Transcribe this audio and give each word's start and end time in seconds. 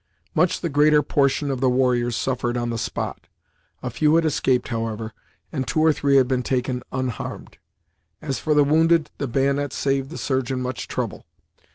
Much 0.33 0.61
the 0.61 0.67
greater 0.67 1.03
portion 1.03 1.51
of 1.51 1.61
the 1.61 1.69
warriors 1.69 2.15
suffered 2.15 2.57
on 2.57 2.71
the 2.71 2.77
spot. 2.79 3.27
A 3.83 3.91
few 3.91 4.15
had 4.15 4.25
escaped, 4.25 4.69
however, 4.69 5.13
and 5.51 5.67
two 5.67 5.79
or 5.79 5.93
three 5.93 6.15
had 6.15 6.27
been 6.27 6.41
taken 6.41 6.81
unharmed. 6.91 7.59
As 8.19 8.39
for 8.39 8.55
the 8.55 8.63
wounded, 8.63 9.11
the 9.19 9.27
bayonet 9.27 9.73
saved 9.73 10.09
the 10.09 10.17
surgeon 10.17 10.59
much 10.59 10.87
trouble. 10.87 11.27